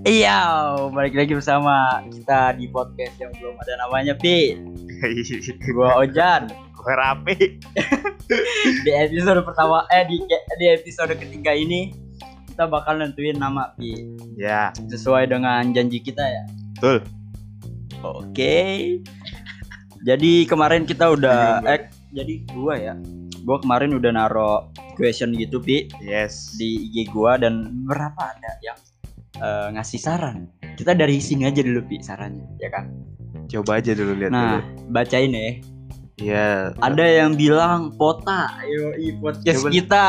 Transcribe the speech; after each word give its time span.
Iya, 0.00 0.40
balik 0.90 1.14
lagi 1.14 1.32
bersama 1.36 2.02
kita 2.10 2.56
di 2.58 2.66
podcast 2.66 3.14
yang 3.20 3.30
belum 3.36 3.54
ada 3.58 3.74
namanya, 3.86 4.14
Pi. 4.16 4.56
Gua 5.76 6.02
Ojan. 6.02 6.50
Gue 6.74 6.94
rapi. 6.96 7.36
Di 8.86 8.90
episode 8.94 9.44
pertama 9.44 9.84
eh 9.90 10.06
di 10.06 10.22
di 10.56 10.66
episode 10.70 11.12
ketiga 11.18 11.50
ini 11.52 11.92
kita 12.48 12.64
bakal 12.70 12.96
nentuin 12.96 13.34
nama 13.36 13.74
Pi 13.74 14.06
Ya, 14.38 14.70
sesuai 14.88 15.28
dengan 15.28 15.66
janji 15.76 15.98
kita 16.00 16.22
ya. 16.24 16.44
betul. 16.78 17.04
Oke. 18.00 18.56
Jadi 20.06 20.48
kemarin 20.48 20.88
kita 20.88 21.12
udah 21.12 21.60
eh 21.68 21.90
jadi 22.14 22.34
gua 22.54 22.74
ya. 22.80 22.94
Gua 23.40 23.56
kemarin 23.58 23.92
udah 23.92 24.10
naro 24.10 24.50
question 24.94 25.32
gitu, 25.32 25.58
Pi, 25.58 25.88
Yes. 25.98 26.54
di 26.54 26.86
IG 26.86 27.08
gua 27.08 27.36
dan 27.36 27.84
berapa 27.84 28.16
ada 28.20 28.50
yang 28.60 28.78
eh, 29.36 29.68
ngasih 29.72 29.96
saran. 29.96 30.48
Kita 30.74 30.92
dari 30.92 31.16
sini 31.16 31.44
aja 31.44 31.60
dulu, 31.60 31.80
Pi, 31.82 32.00
sarannya, 32.00 32.44
ya 32.56 32.68
kan? 32.68 32.92
Coba 33.46 33.78
aja 33.78 33.92
dulu 33.92 34.12
lihat 34.14 34.30
Nah, 34.30 34.60
bacain 34.88 35.30
ya. 35.30 35.40
dulu. 35.56 35.56
Ya. 36.20 36.76
Ada 36.78 37.04
yang 37.16 37.32
bilang 37.32 37.96
pota, 37.96 38.52
yo 38.62 38.92
podcast 39.16 39.64
Coba. 39.64 39.72
kita 39.72 40.04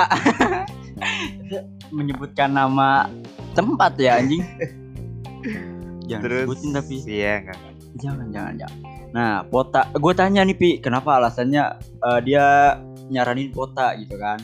menyebutkan 1.95 2.52
nama 2.52 3.08
tempat 3.53 3.95
ya 3.95 4.20
anjing. 4.20 4.44
jangan 6.09 6.23
Terus. 6.27 6.44
sebutin 6.45 6.70
tapi 6.73 6.95
Iya, 7.08 7.34
enggak. 7.39 7.58
jangan 7.98 8.27
jangan 8.30 8.53
jangan. 8.59 8.77
Nah, 9.11 9.34
pota, 9.44 9.88
gue 9.89 10.13
tanya 10.13 10.41
nih 10.44 10.55
pi, 10.55 10.70
kenapa 10.80 11.20
alasannya 11.20 11.63
eh, 11.80 12.20
dia 12.22 12.75
nyaranin 13.11 13.51
pota 13.51 13.91
gitu 13.99 14.15
kan? 14.15 14.39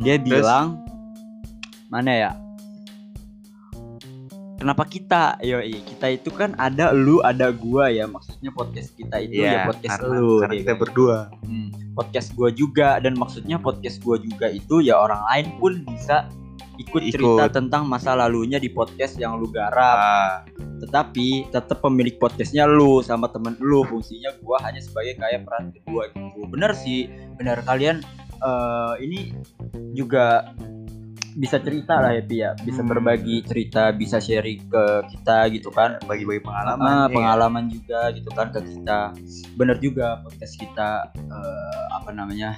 Dia 0.00 0.16
Terus? 0.16 0.24
bilang 0.40 0.80
mana 1.92 2.10
ya? 2.10 2.32
Kenapa 4.56 4.88
kita? 4.88 5.36
Yo, 5.44 5.60
kita 5.60 6.16
itu 6.16 6.32
kan 6.32 6.56
ada 6.56 6.90
lu, 6.90 7.20
ada 7.20 7.52
gua 7.52 7.92
ya. 7.92 8.08
Maksudnya 8.08 8.50
podcast 8.50 8.96
kita 8.96 9.20
itu 9.20 9.44
ya 9.44 9.52
Iya, 9.52 9.60
podcast 9.68 10.00
karena, 10.00 10.16
lu. 10.16 10.32
karena 10.40 10.54
ya 10.56 10.60
kita 10.64 10.72
kan? 10.72 10.80
berdua. 10.80 11.16
Hmm, 11.44 11.68
podcast 11.92 12.28
gua 12.32 12.48
juga 12.50 12.88
dan 12.98 13.12
maksudnya 13.14 13.60
podcast 13.60 14.00
gua 14.00 14.16
juga 14.16 14.48
itu 14.48 14.80
ya 14.80 14.96
orang 14.96 15.20
lain 15.28 15.46
pun 15.60 15.72
bisa 15.84 16.24
ikut, 16.76 17.02
Ikut. 17.02 17.12
cerita 17.12 17.44
tentang 17.50 17.84
masa 17.84 18.12
lalunya 18.12 18.56
di 18.56 18.68
podcast 18.68 19.16
yang 19.16 19.36
lu 19.36 19.48
garap. 19.48 19.96
Ah, 19.96 20.34
Tetapi 20.76 21.48
tetap 21.48 21.80
pemilik 21.80 22.16
podcastnya 22.16 22.64
lu 22.64 23.00
sama 23.00 23.28
temen 23.28 23.56
lu. 23.58 23.80
Fungsinya 23.82 24.28
gua 24.40 24.60
hanya 24.60 24.78
sebagai 24.78 25.16
kayak 25.16 25.44
peran 25.44 25.72
kedua 25.72 26.12
gitu. 26.12 26.40
Bener 26.46 26.72
sih, 26.72 27.08
bener 27.34 27.60
kalian 27.62 28.04
eh, 28.36 28.94
ini 29.00 29.32
juga 29.92 30.52
bisa 31.32 31.60
cerita 31.60 32.00
lah 32.00 32.12
ya 32.12 32.22
Pi 32.22 32.36
ya. 32.38 32.50
Bisa 32.56 32.80
Hmm. 32.80 32.88
berbagi 32.88 33.44
cerita, 33.44 33.92
bisa 33.92 34.16
sharing 34.16 34.68
ke 34.68 34.84
kita 35.12 35.48
gitu 35.52 35.68
kan. 35.68 35.96
bagi-bagi 36.04 36.40
pengalaman. 36.40 36.84
Ah, 36.84 37.04
iya. 37.04 37.12
pengalaman 37.12 37.64
juga 37.68 38.00
gitu 38.12 38.28
kan 38.32 38.48
ke 38.48 38.60
kita 38.62 39.12
bener 39.54 39.76
juga 39.76 40.20
podcast 40.20 40.56
kita 40.56 40.88
eh, 41.14 41.84
apa 41.92 42.12
namanya 42.12 42.56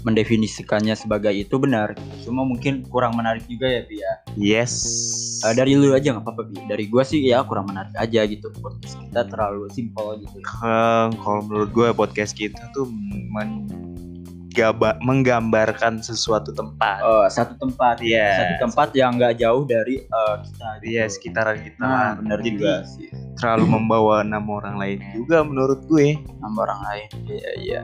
mendefinisikannya 0.00 0.94
sebagai 0.94 1.32
itu 1.32 1.56
benar 1.56 1.92
cuma 2.20 2.42
mungkin 2.42 2.82
kurang 2.84 3.14
menarik 3.14 3.42
juga 3.44 3.66
ya 3.68 3.82
Pi 3.82 3.96
ya 3.96 4.12
Yes. 4.34 4.72
Eh, 5.40 5.52
dari 5.52 5.72
lu 5.72 5.90
aja 5.90 6.10
nggak 6.10 6.24
apa-apa 6.24 6.42
Pi 6.44 6.58
dari 6.64 6.86
gua 6.86 7.02
sih 7.02 7.22
ya 7.24 7.42
kurang 7.42 7.66
menarik 7.66 7.90
aja 7.92 8.22
gitu 8.22 8.50
podcast 8.56 8.94
kita 9.00 9.22
terlalu 9.24 9.66
simpel 9.68 10.18
gitu 10.18 10.38
Eh, 10.38 11.06
kalau 11.14 11.40
menurut 11.42 11.70
gue 11.70 11.88
podcast 11.92 12.32
kita 12.32 12.70
tuh 12.70 12.86
menggaba- 13.28 14.98
menggambarkan 15.00 15.98
sesuatu 16.00 16.50
tempat. 16.50 16.98
Eh, 17.00 17.26
satu 17.28 17.54
tempat 17.56 17.98
Iya. 18.00 18.30
satu 18.36 18.54
tempat 18.64 18.88
yang 18.92 19.14
nggak 19.14 19.38
jauh 19.38 19.62
dari 19.62 20.02
eh, 20.02 20.34
kita 20.40 20.68
gitu. 20.76 20.86
Iya, 20.88 21.04
sekitaran 21.06 21.58
kita. 21.60 21.78
nah 21.78 22.10
benar 22.14 22.38
Jadi, 22.38 22.48
juga 22.52 22.72
sih 22.84 23.08
terlalu 23.34 23.66
membawa 23.68 24.22
nama 24.24 24.50
orang 24.52 24.76
lain 24.76 24.98
juga 25.12 25.42
menurut 25.42 25.86
gue. 25.86 26.18
nama 26.38 26.58
orang 26.60 26.80
lain 26.84 27.08
iya 27.28 27.50
iya 27.56 27.80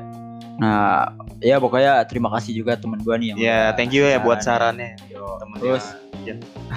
nah 0.54 1.10
ya 1.42 1.58
pokoknya 1.58 2.06
terima 2.06 2.30
kasih 2.38 2.54
juga 2.62 2.78
teman 2.78 3.02
gua 3.02 3.18
nih 3.18 3.34
yang 3.34 3.38
Ya, 3.38 3.50
udah 3.50 3.74
thank 3.74 3.90
you 3.90 4.06
ya 4.06 4.22
buat 4.22 4.40
sarannya. 4.40 4.94
Yo, 5.10 5.24
Temen 5.42 5.56
terus 5.58 5.84
ya. 6.22 6.34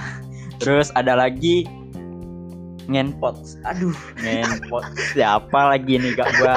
terus 0.62 0.90
ada 0.98 1.14
lagi 1.14 1.70
ngenpot 2.88 3.36
aduh 3.68 3.94
ngenpot 4.24 4.84
siapa 5.14 5.76
lagi 5.76 6.00
nih? 6.00 6.16
Gak 6.16 6.32
gua. 6.42 6.56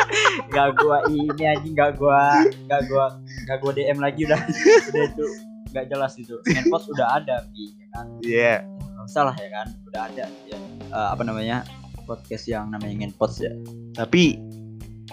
Gak 0.54 0.70
gua 0.78 0.98
ini 1.10 1.42
anjing 1.44 1.74
gak 1.74 1.98
gua 1.98 2.46
gak 2.70 2.82
gua 2.86 3.18
gak 3.44 3.58
gua 3.60 3.72
DM 3.74 3.98
lagi 3.98 4.24
udah. 4.24 4.40
Udah 4.88 5.04
itu 5.10 5.26
gak 5.74 5.90
jelas 5.90 6.14
itu. 6.14 6.38
Ngenpot 6.46 6.86
udah 6.94 7.18
ada 7.18 7.42
Pi, 7.50 7.74
ya 7.74 7.86
kan? 7.92 8.06
Iya. 8.22 8.54
Nggak 8.94 9.04
usah 9.10 9.22
lah 9.26 9.36
ya 9.36 9.48
kan? 9.50 9.66
Udah 9.90 10.02
ada 10.06 10.24
ya. 10.46 10.58
Eh, 10.94 11.08
apa 11.10 11.22
namanya? 11.26 11.66
Podcast 12.06 12.46
yang 12.46 12.70
namanya 12.70 12.94
ngenpot 13.04 13.34
ya. 13.42 13.50
Tapi 13.98 14.38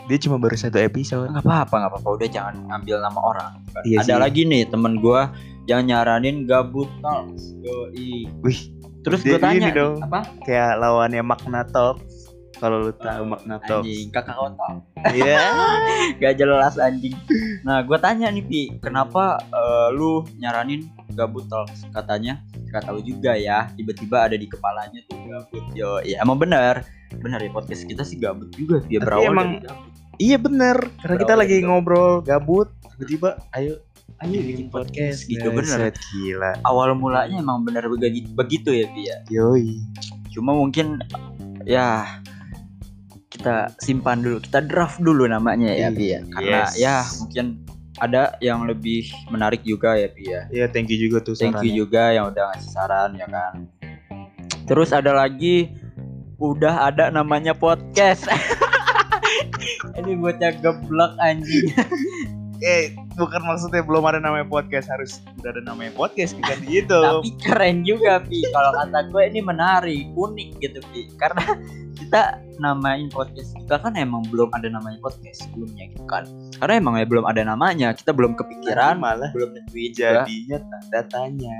dia 0.01 0.17
cuma 0.17 0.37
baru 0.37 0.53
satu 0.53 0.77
episode. 0.77 1.27
nggak 1.27 1.41
apa-apa 1.41 1.75
nggak 1.77 1.91
apa-apa 1.91 2.09
udah 2.13 2.27
jangan 2.27 2.55
ambil 2.71 2.97
nama 2.97 3.19
orang 3.19 3.51
Iya 3.81 4.01
ada 4.01 4.15
sih. 4.15 4.19
lagi 4.19 4.41
nih 4.43 4.63
temen 4.65 4.97
gua 4.97 5.31
yang 5.63 5.83
nyaranin 5.83 6.43
gabut 6.43 6.87
talks 6.99 7.53
Yoi. 7.59 8.25
Wih, 8.39 8.59
terus 9.01 9.21
gue 9.21 9.37
tanya 9.37 9.69
dong. 9.69 9.99
apa 9.99 10.25
kayak 10.41 10.77
lawannya 10.77 11.21
Magna 11.21 11.61
Talk. 11.63 12.01
Kalau 12.53 12.77
lu 12.79 12.93
tahu 12.93 13.25
Magna 13.25 13.57
Talk. 13.59 13.81
anjing 13.81 14.09
kakak 14.09 14.37
otak 14.37 14.85
Iya. 15.11 15.37
gak 16.21 16.33
jelas 16.35 16.77
anjing 16.77 17.13
nah 17.61 17.81
gue 17.81 17.97
tanya 17.97 18.29
nih 18.29 18.41
pi 18.41 18.61
kenapa 18.77 19.37
eh, 19.43 19.87
lu 19.91 20.21
nyaranin 20.35 20.85
gabut 21.11 21.45
talks 21.45 21.83
katanya 21.89 22.37
gak 22.67 22.85
tahu 22.85 23.01
juga 23.01 23.33
ya 23.33 23.65
tiba-tiba 23.71 24.23
ada 24.23 24.35
di 24.35 24.45
kepalanya 24.45 25.01
tuh 25.05 25.17
gabut 25.25 25.65
yo 25.73 25.99
ya 26.01 26.21
emang 26.21 26.37
benar 26.37 26.85
benar 27.17 27.39
ya 27.39 27.51
podcast 27.51 27.83
kita 27.83 28.01
sih 28.01 28.15
gabut 28.15 28.47
juga 28.53 28.79
dia 28.81 28.97
Tapi 28.97 29.05
berawal 29.05 29.27
emang-. 29.29 29.53
Iya 30.15 30.37
bener. 30.37 30.77
Karena 31.01 31.15
kita 31.17 31.25
Berawal 31.27 31.39
lagi 31.41 31.55
dari 31.55 31.65
ngobrol 31.65 32.11
gabut, 32.21 32.69
tiba-tiba 32.93 33.29
ayo 33.51 33.73
ayo 34.21 34.37
bikin 34.37 34.67
podcast 34.67 35.25
gitu 35.25 35.49
bener 35.49 35.89
gila. 36.13 36.51
awal 36.61 36.93
mulanya 36.93 37.35
emang 37.35 37.65
benar 37.65 37.89
begitu 38.37 38.69
ya 38.69 38.85
pi 38.87 39.09
ya 39.09 39.17
Yoi. 39.33 39.81
cuma 40.29 40.53
mungkin 40.53 41.01
ya 41.65 42.05
kita 43.31 43.73
simpan 43.79 44.21
dulu 44.21 44.37
kita 44.39 44.61
draft 44.61 45.01
dulu 45.01 45.25
namanya 45.25 45.73
ya 45.73 45.89
pi 45.89 46.13
ya 46.13 46.21
karena 46.29 46.59
Yes. 46.67 46.77
ya 46.77 46.95
mungkin 47.17 47.45
ada 47.97 48.35
yang 48.39 48.67
lebih 48.67 49.09
menarik 49.29 49.63
juga 49.63 49.95
ya 49.95 50.05
pi 50.05 50.27
ya 50.27 50.45
Iya, 50.51 50.65
thank 50.69 50.93
you 50.93 51.01
juga 51.01 51.23
tuh 51.23 51.33
thank 51.33 51.57
you 51.57 51.65
sarannya. 51.65 51.79
juga 51.79 52.03
yang 52.11 52.25
udah 52.29 52.43
ngasih 52.53 52.69
saran 52.69 53.11
ya 53.17 53.25
kan 53.25 53.53
terus 54.67 54.93
ada 54.93 55.17
lagi 55.17 55.73
udah 56.41 56.89
ada 56.89 57.13
namanya 57.13 57.53
podcast. 57.53 58.25
Ini 60.01 60.17
bocah 60.17 60.51
geblek 60.57 61.13
anjing. 61.21 61.69
Eh, 62.61 62.93
bukan 63.17 63.41
maksudnya 63.41 63.81
belum 63.81 64.05
ada 64.05 64.21
namanya 64.21 64.45
podcast 64.45 64.85
harus 64.89 65.21
udah 65.41 65.49
ada 65.53 65.61
namanya 65.65 65.93
podcast 65.97 66.37
bukan 66.37 66.61
gitu. 66.73 66.97
tapi 67.01 67.29
keren 67.41 67.81
juga 67.85 68.21
pi. 68.25 68.45
Kalau 68.53 68.73
kata 68.73 69.09
gue 69.09 69.23
ini 69.33 69.41
menarik 69.41 70.05
unik 70.13 70.49
gitu 70.61 70.79
pi. 70.93 71.09
Karena 71.17 71.57
kita 71.97 72.37
namain 72.61 73.09
podcast 73.09 73.53
kita 73.57 73.81
kan 73.81 73.97
emang 73.97 74.25
belum 74.29 74.53
ada 74.53 74.69
namanya 74.69 74.97
podcast 75.01 75.45
sebelumnya 75.45 75.89
gitu 75.93 76.05
kan. 76.05 76.25
Karena 76.57 76.73
emang 76.77 77.01
ya 77.01 77.05
belum 77.05 77.25
ada 77.25 77.41
namanya 77.45 77.93
kita 77.97 78.13
belum 78.13 78.37
kepikiran 78.37 78.97
malah 79.01 79.29
belum 79.33 79.57
nentuin 79.57 79.93
juga. 79.93 80.25
jadinya 80.25 80.57
tanda 80.61 81.01
tanya. 81.09 81.53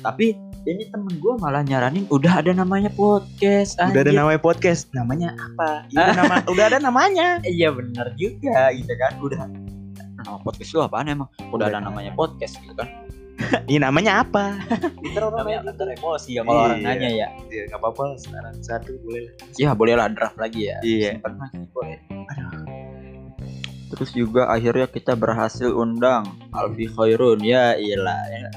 Tapi 0.00 0.51
ini 0.62 0.86
temen 0.86 1.10
gue 1.12 1.34
malah 1.36 1.60
nyaranin 1.60 2.06
udah 2.08 2.38
ada 2.38 2.52
namanya 2.52 2.86
podcast 2.88 3.74
Udah 3.76 3.90
ada 3.90 4.06
anjir. 4.06 4.14
namanya 4.14 4.40
podcast. 4.40 4.82
Namanya 4.92 5.28
apa? 5.34 5.70
Iya, 5.88 6.06
nama 6.18 6.34
udah 6.46 6.64
ada 6.64 6.78
namanya. 6.78 7.26
iya 7.42 7.68
bener 7.68 8.14
juga 8.14 8.70
gitu 8.70 8.92
kan 8.94 9.12
udah 9.18 9.38
nama 10.16 10.38
podcast 10.38 10.70
lu 10.70 10.80
apaan 10.80 11.10
emang 11.10 11.26
udah 11.50 11.66
ada 11.66 11.76
Udah. 11.76 11.82
namanya 11.82 12.12
podcast 12.14 12.54
gitu 12.58 12.74
kan 12.74 12.86
Iya, 13.66 13.82
namanya 13.82 14.22
apa? 14.22 14.54
Ntar 15.02 15.22
orang 15.24 15.42
namanya 15.42 15.58
antar 15.66 15.88
emosi 15.90 16.30
ya 16.32 16.42
kalau 16.42 16.62
orang 16.62 16.78
Iya. 16.78 16.86
nanya 16.86 17.10
ya 17.10 17.28
Iya, 17.44 17.62
nggak 17.66 17.80
apa-apa. 17.82 18.04
Sekarang 18.16 18.54
satu 18.62 18.92
boleh. 19.02 19.22
lah. 19.26 19.34
ya 19.58 19.70
boleh 19.74 19.94
lah 19.98 20.06
draft 20.08 20.38
lagi 20.38 20.70
ya 20.70 20.78
Iya. 20.80 21.18
Simpan 21.18 21.32
lagi 21.36 21.58
boleh 21.68 21.98
terus 23.92 24.08
juga 24.16 24.48
akhirnya 24.48 24.88
kita 24.88 25.12
berhasil 25.12 25.68
undang 25.68 26.24
Alfi 26.48 26.88
Khairun 26.88 27.44
ya 27.44 27.76
iyalah 27.76 28.24
ya. 28.24 28.48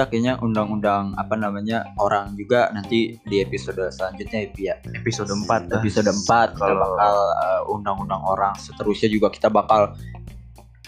Kita 0.00 0.08
kayaknya 0.08 0.34
undang-undang 0.40 1.12
apa 1.12 1.36
namanya 1.36 1.84
orang 2.00 2.32
juga 2.32 2.72
nanti 2.72 3.20
di 3.20 3.44
episode 3.44 3.84
selanjutnya 3.92 4.38
ya 4.40 4.48
Pi, 4.48 4.62
ya 4.64 4.74
Episode 4.96 5.28
4 5.28 5.76
episode 5.76 6.08
4 6.08 6.56
kita 6.56 6.72
bakal 6.72 7.14
uh, 7.36 7.60
undang-undang 7.68 8.24
orang 8.24 8.56
seterusnya 8.56 9.12
juga 9.12 9.28
kita 9.28 9.52
bakal 9.52 9.92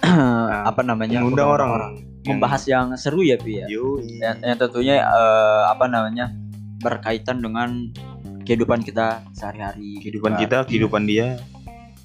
apa 0.71 0.81
namanya 0.81 1.21
Mengundang 1.21 1.45
undang-undang 1.53 1.71
orang. 1.71 1.93
membahas 2.25 2.63
yang 2.65 2.87
seru 2.97 3.21
ya 3.21 3.37
Pi 3.37 3.61
ya 3.61 3.67
yang, 3.69 4.41
yang 4.41 4.57
tentunya 4.57 5.05
eh, 5.05 5.63
apa 5.69 5.85
namanya 5.85 6.33
berkaitan 6.81 7.39
dengan 7.39 7.93
kehidupan 8.43 8.81
kita 8.81 9.21
sehari-hari 9.31 10.01
kehidupan 10.01 10.35
Nah, 10.35 10.41
kita, 10.41 10.57
kehidupan 10.65 11.05
dia. 11.05 11.37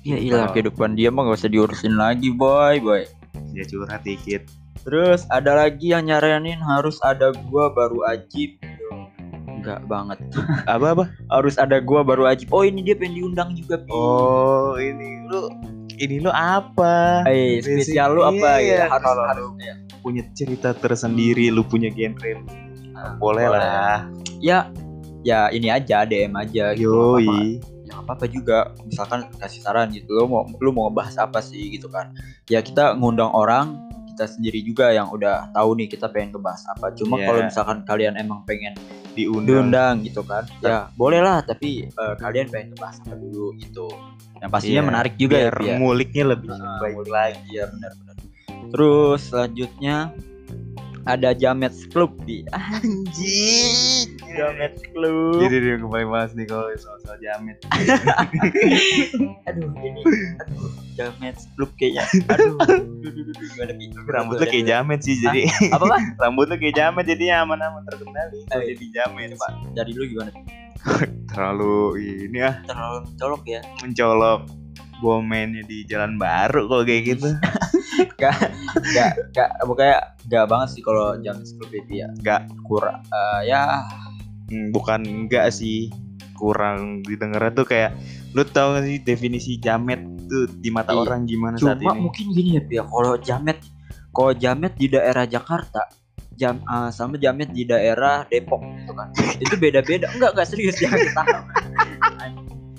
Iya 0.04 0.18
iya 0.20 0.34
Oh. 0.38 0.52
kehidupan 0.52 0.94
dia 0.94 1.08
mah 1.08 1.24
gak 1.24 1.40
usah 1.40 1.48
diurusin 1.48 1.96
lagi 1.96 2.30
boy 2.30 2.78
boy 2.78 3.08
Dia 3.56 3.64
curhat 3.64 4.04
dikit. 4.04 4.44
Terus 4.82 5.26
ada 5.30 5.58
lagi 5.58 5.92
yang 5.92 6.06
nyaranin 6.06 6.60
harus 6.60 6.98
ada 7.02 7.32
gua 7.48 7.70
baru 7.70 8.04
ajib. 8.10 8.58
Enggak 9.48 9.84
banget. 9.86 10.20
Apa 10.72 10.86
apa? 10.94 11.04
Harus 11.28 11.58
ada 11.58 11.80
gua 11.80 12.02
baru 12.02 12.28
ajib. 12.28 12.52
Oh 12.52 12.62
ini 12.62 12.82
dia 12.82 12.96
pengen 12.96 13.20
diundang 13.20 13.52
juga. 13.54 13.80
Pi. 13.80 13.90
Oh 13.90 14.78
ini 14.78 15.26
lu 15.28 15.50
ini 15.98 16.22
lu 16.22 16.30
apa? 16.30 17.26
Eh, 17.26 17.58
spesial 17.60 18.14
lu 18.14 18.22
apa 18.22 18.62
Iya, 18.62 18.86
ya? 18.86 18.88
Harus 18.88 19.04
kalau 19.04 19.24
harus 19.26 19.44
lu 19.50 19.58
ya. 19.60 19.74
punya 20.00 20.24
cerita 20.32 20.70
tersendiri, 20.72 21.50
lu 21.50 21.66
punya 21.66 21.90
genre. 21.90 22.38
lu. 22.38 22.46
Nah, 22.94 23.18
Boleh 23.18 23.50
lah. 23.50 24.06
Ya, 24.38 24.70
ya 25.22 25.50
ini 25.50 25.74
aja 25.74 26.06
DM 26.06 26.38
aja 26.38 26.78
gitu. 26.78 27.18
nggak 27.18 27.26
apa-apa. 27.26 27.34
Yoi. 27.42 27.50
Ya 27.84 27.94
apa-apa 27.98 28.26
juga. 28.30 28.58
Misalkan 28.86 29.26
kasih 29.36 29.60
saran 29.60 29.90
gitu. 29.90 30.14
Lu 30.14 30.30
mau 30.30 30.46
lu 30.62 30.70
mau 30.70 30.88
ngebahas 30.88 31.18
apa 31.18 31.42
sih 31.42 31.74
gitu 31.74 31.90
kan? 31.90 32.14
Ya 32.46 32.62
kita 32.62 32.94
ngundang 32.94 33.34
orang 33.34 33.74
kita 34.18 34.26
sendiri 34.28 34.60
juga 34.60 34.90
yang 34.90 35.08
udah 35.08 35.54
tahu 35.54 35.78
nih 35.78 35.88
kita 35.88 36.10
pengen 36.10 36.34
ngebahas 36.34 36.66
apa. 36.68 36.90
Cuma 36.92 37.16
Iya. 37.16 37.26
kalau 37.28 37.40
misalkan 37.46 37.78
kalian 37.86 38.18
emang 38.18 38.42
pengen 38.44 38.74
Diundang. 39.14 39.46
diundang 39.70 39.96
gitu 40.04 40.22
kan 40.22 40.46
ya 40.60 40.94
boleh 40.94 41.18
lah 41.18 41.42
tapi 41.42 41.86
eh, 41.86 42.16
kalian 42.18 42.50
pengen 42.50 42.68
ngebahas 42.72 42.98
apa 43.00 43.14
dulu 43.14 43.50
gitu 43.56 43.90
yang 44.38 44.50
pastinya 44.52 44.74
Iya, 44.76 44.86
menarik 44.86 45.14
juga 45.16 45.38
Biar 45.40 45.50
ya 45.50 45.58
Pi, 45.58 45.66
ya. 45.66 45.76
nguliknya 45.76 46.24
lebih 46.28 46.50
Ah, 46.52 46.78
baik 46.78 46.98
lagi. 47.08 47.42
iya 47.48 47.64
benar-benar 47.68 48.16
terus 48.68 49.20
selanjutnya 49.24 49.96
ada 51.08 51.32
Jamets 51.32 51.88
Club 51.88 52.12
di 52.28 52.44
anjing 52.52 54.12
Jamets 54.28 54.84
Club 54.92 55.40
Jadi 55.40 55.56
dia 55.64 55.76
kembali 55.80 56.06
bahas 56.12 56.36
nih 56.36 56.46
kalau 56.46 56.68
soal-soal 56.76 57.18
jamet. 57.24 57.58
aduh 59.48 59.72
ini 59.80 60.02
aduh 60.44 60.70
Jamets 61.00 61.48
Club 61.56 61.72
kayaknya 61.80 62.04
aduh 62.28 62.60
gimana? 63.40 63.74
Rambut 64.04 64.36
lu 64.44 64.46
kayak 64.52 64.66
jamet 64.68 65.00
sih 65.02 65.16
jadi 65.18 65.48
apa 65.72 65.86
Pak? 65.88 66.00
rambut 66.22 66.46
lu 66.52 66.56
kayak 66.60 66.76
jamet 66.76 67.06
jadinya 67.08 67.48
aman-aman 67.48 67.82
terkendali. 67.88 68.44
Eh, 68.52 68.76
Jadi 68.76 68.86
jamet. 68.92 69.34
Coba 69.34 69.48
dari 69.74 69.92
lu 69.96 70.04
gimana? 70.12 70.32
Terlalu 71.32 71.78
ini 72.28 72.40
ah 72.44 72.60
terlalu 72.68 72.98
mencolok 73.12 73.44
ya 73.48 73.62
mencolok 73.84 74.42
gua 74.98 75.22
mainnya 75.22 75.62
di 75.64 75.86
jalan 75.86 76.18
baru 76.20 76.66
kalau 76.68 76.84
kayak 76.84 77.16
gitu. 77.16 77.30
Gak 78.18 78.36
gak 79.34 79.50
pokoknya 79.64 79.98
gak 80.28 80.46
banget 80.46 80.68
sih 80.78 80.82
kalau 80.82 81.16
Jamets 81.18 81.54
Club 81.56 81.72
itu 81.72 82.04
ya. 82.04 82.08
Gak 82.22 82.42
kurang 82.64 83.02
eh, 83.08 83.50
ya. 83.50 83.82
Hmm, 84.48 84.72
bukan 84.72 85.02
enggak 85.04 85.50
sih. 85.50 85.90
Kurang 86.38 87.02
didengar 87.02 87.50
tuh 87.52 87.66
kayak 87.66 87.98
lu 88.38 88.46
tahu 88.46 88.78
gak 88.78 88.86
sih 88.86 88.98
definisi 89.02 89.58
jamet 89.58 89.98
tuh 90.30 90.46
di 90.62 90.70
mata 90.70 90.94
Iya. 90.94 91.02
orang 91.02 91.22
gimana 91.26 91.56
saat 91.58 91.80
cuma 91.80 91.96
ini? 91.96 92.04
mungkin 92.06 92.26
gini 92.30 92.50
ya 92.60 92.62
Pia 92.62 92.84
kalau 92.86 93.16
jamet 93.18 93.58
kalau 94.12 94.34
jamet 94.34 94.74
di 94.76 94.88
daerah 94.88 95.26
Jakarta 95.26 95.88
jam 96.38 96.62
ah, 96.70 96.94
sama 96.94 97.18
jamet 97.18 97.50
di 97.50 97.66
daerah 97.66 98.22
Depok 98.30 98.62
gitu 98.62 98.94
kan 98.94 99.10
itu 99.44 99.56
beda-beda. 99.58 100.06
Enggak 100.14 100.38
enggak 100.38 100.48
serius 100.48 100.78
jangan 100.78 101.00
ketawa 101.02 101.40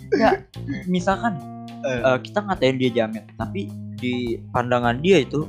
enggak 0.08 0.34
misalkan 0.94 1.32
eh, 1.82 2.18
kita 2.22 2.38
ngatain 2.38 2.76
dia 2.78 2.90
jamet 2.94 3.24
tapi 3.34 3.66
di 3.98 4.38
pandangan 4.54 5.02
dia 5.02 5.22
itu 5.22 5.44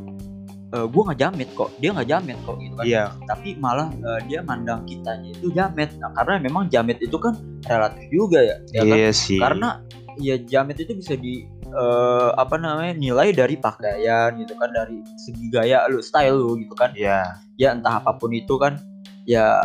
eh, 0.74 0.86
gua 0.90 1.02
nggak 1.12 1.20
jamet 1.22 1.50
kok 1.54 1.70
dia 1.78 1.90
nggak 1.94 2.10
jamet 2.10 2.38
kok 2.44 2.56
gitu 2.58 2.74
kan. 2.76 2.86
Iya. 2.86 3.04
Tapi 3.26 3.50
malah 3.62 3.88
eh, 3.94 4.20
dia 4.28 4.40
mandang 4.44 4.84
kitanya 4.90 5.30
itu 5.34 5.48
jamet. 5.54 5.90
Nah, 6.02 6.12
karena 6.18 6.34
memang 6.42 6.68
jamet 6.68 6.98
itu 7.00 7.18
kan 7.18 7.38
relatif 7.66 8.06
juga 8.10 8.40
ya, 8.42 8.56
ya 8.74 8.82
kan? 8.86 8.98
iya 8.98 9.10
sih. 9.14 9.40
Karena 9.40 9.70
ya 10.20 10.36
jamet 10.36 10.78
itu 10.82 10.94
bisa 10.98 11.14
di 11.16 11.48
eh, 11.70 12.30
apa 12.36 12.56
namanya 12.60 12.94
nilai 12.98 13.32
dari 13.32 13.56
pakaian 13.56 14.36
gitu 14.42 14.54
kan 14.58 14.70
dari 14.74 15.00
segi 15.16 15.46
gaya 15.54 15.86
lu 15.88 16.02
style 16.02 16.38
lu 16.38 16.60
gitu 16.60 16.76
kan. 16.76 16.92
Iya. 16.98 17.40
Ya 17.60 17.76
entah 17.76 18.02
apa 18.02 18.18
pun 18.18 18.34
itu 18.34 18.56
kan 18.58 18.82
ya 19.30 19.62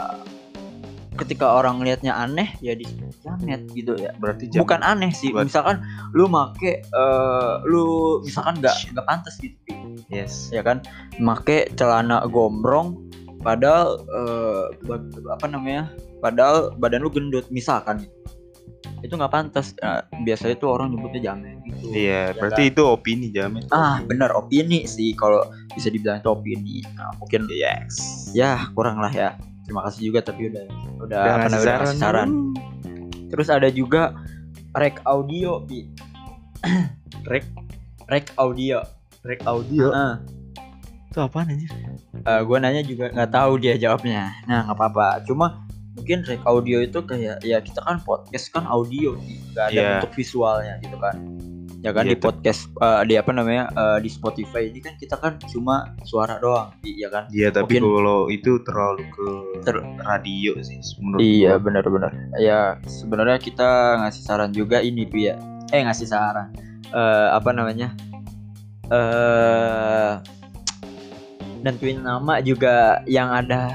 ketika 1.14 1.46
orang 1.46 1.78
lihatnya 1.80 2.10
aneh 2.10 2.52
ya 2.58 2.74
disebut 2.74 3.14
jamet 3.22 3.62
gitu 3.70 3.94
ya. 3.94 4.10
Berarti 4.18 4.50
jamet 4.50 4.62
bukan 4.66 4.80
aneh 4.82 5.10
sih 5.14 5.30
Buat- 5.30 5.46
misalkan 5.46 5.76
lu 6.10 6.26
make 6.26 6.82
eh, 6.82 7.54
lu 7.66 8.18
misalkan 8.22 8.58
nggak 8.58 8.74
nggak 8.92 9.06
pantas 9.06 9.34
gitu. 9.38 9.58
Yes. 10.10 10.50
Ya 10.50 10.60
kan? 10.60 10.82
Make 11.16 11.70
celana 11.78 12.26
gombrong 12.26 12.98
padahal 13.44 14.00
bag- 14.82 15.20
apa 15.28 15.46
namanya 15.46 15.92
padahal 16.18 16.72
badan 16.76 17.04
lu 17.04 17.10
gendut 17.12 17.46
misalkan. 17.48 18.04
Itu 19.04 19.20
nggak 19.20 19.32
pantas. 19.32 19.76
Nah, 19.84 20.00
biasanya 20.24 20.56
tuh 20.56 20.72
orang 20.72 20.88
nyebutnya 20.96 21.30
jamet 21.32 21.60
gitu. 21.68 21.92
Iya 21.92 22.32
Ya 22.32 22.36
berarti 22.40 22.62
itu 22.72 22.82
opini 22.88 23.28
jamet. 23.28 23.68
Ah 23.68 24.00
bener 24.00 24.32
opini 24.32 24.88
sih 24.88 25.12
kalau 25.12 25.44
bisa 25.76 25.92
dibilang 25.92 26.24
itu 26.24 26.30
opini. 26.32 26.80
Nah, 26.96 27.12
mungkin 27.20 27.44
yes. 27.52 28.32
Ya 28.32 28.66
kurang 28.72 28.98
lah 28.98 29.12
ya 29.12 29.36
terima 29.64 29.80
kasih 29.84 30.12
juga 30.12 30.20
tapi 30.22 30.48
udah 30.48 30.64
udah, 31.00 31.04
Udah 31.04 31.20
apa 31.34 31.48
namanya, 31.48 31.92
saran. 31.96 32.30
terus 33.28 33.48
ada 33.48 33.68
juga 33.68 34.12
rek 34.72 35.00
audio 35.04 35.64
Pi. 35.64 35.88
rek? 37.30 37.44
Rek 38.04 38.36
audio. 38.36 38.84
Rek 39.22 39.40
audio? 39.44 39.88
Ah 39.90 40.20
itu 41.08 41.22
apaan 41.22 41.46
anjir? 41.46 41.70
Gue 42.42 42.58
nanya 42.58 42.82
juga 42.82 43.06
nggak 43.08 43.30
tahu 43.30 43.62
dia 43.62 43.78
jawabnya. 43.78 44.34
Nah 44.44 44.66
nggak 44.66 44.74
apa-apa. 44.76 45.22
Cuma 45.22 45.62
mungkin 45.94 46.26
rek 46.26 46.42
audio 46.42 46.82
itu 46.82 46.98
kayak 47.00 47.38
ya 47.40 47.62
kita 47.62 47.78
kan 47.80 48.02
podcast 48.02 48.50
kan 48.50 48.66
audio 48.66 49.14
nggak 49.54 49.64
ada 49.70 49.72
Iya. 49.72 49.88
bentuk 50.02 50.12
visualnya 50.12 50.74
gitu 50.82 50.98
kan 50.98 51.14
ya 51.84 51.92
kan 51.92 52.02
Iya, 52.02 52.10
di 52.10 52.16
tuh. 52.16 52.24
podcast 52.24 52.60
eh, 52.74 53.02
di 53.04 53.14
apa 53.14 53.30
namanya 53.30 53.68
eh, 53.70 53.98
di 54.00 54.08
Spotify 54.08 54.64
ini 54.64 54.80
kan 54.80 54.96
kita 54.96 55.14
kan 55.14 55.36
cuma 55.44 55.92
suara 56.02 56.40
doang 56.40 56.72
ya 56.80 57.06
kan 57.06 57.28
iya 57.28 57.52
tapi 57.52 57.76
Mungkin- 57.76 57.84
kalau 57.94 58.20
itu 58.26 58.56
terlalu 58.64 59.04
ke 59.06 59.26
Ter- 59.62 59.84
radio 60.00 60.56
sih 60.58 60.80
menurut 60.98 61.20
Iya 61.20 61.52
benar-benar. 61.56 62.12
Ya 62.36 62.80
sebenarnya 62.84 63.36
kita 63.36 63.68
ngasih 64.00 64.22
saran 64.22 64.50
juga 64.50 64.80
ini 64.80 65.04
Pi 65.04 65.28
ya. 65.28 65.36
Eh 65.70 65.80
ngasih 65.80 66.04
saran. 66.06 66.56
Eh 66.86 67.28
apa 67.30 67.50
namanya? 67.50 67.92
Eh 68.86 70.12
nentuin 71.60 71.96
nama 71.98 72.40
juga 72.40 73.00
yang 73.04 73.28
ada 73.28 73.72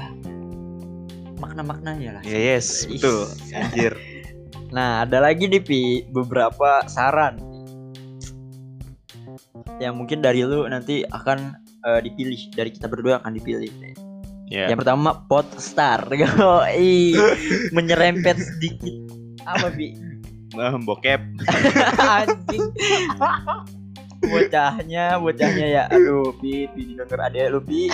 makna-maknanya 1.38 2.18
lah. 2.18 2.22
Yes 2.22 2.86
betul 2.86 3.26
anjir 3.50 3.94
Nah 4.74 5.02
ada 5.02 5.18
lagi 5.18 5.46
nih 5.46 5.58
Pi 5.58 5.82
beberapa 6.06 6.86
saran 6.86 7.38
yang 9.80 9.96
mungkin 9.96 10.20
dari 10.20 10.44
lu 10.44 10.68
nanti 10.68 11.02
akan 11.08 11.56
eh, 11.88 12.00
dipilih 12.04 12.52
dari 12.52 12.70
kita 12.70 12.86
berdua 12.86 13.24
akan 13.24 13.32
dipilih. 13.40 13.72
ya 14.46 14.68
Yang 14.68 14.84
pertama 14.84 15.24
pot 15.26 15.48
star, 15.56 16.04
Yoi. 16.20 17.16
menyerempet 17.72 18.36
sedikit. 18.36 19.08
Apa? 19.48 19.72
Nah, 20.54 20.76
bokep. 20.82 21.20
Anjing. 22.20 22.64
Bocahnya 24.20 25.16
bocahnya 25.16 25.66
ya 25.80 25.82
aduh 25.88 26.36
pi 26.44 26.68
pi 26.76 26.92
denger 26.92 27.16
adek 27.24 27.56
lu 27.56 27.60
pi 27.64 27.88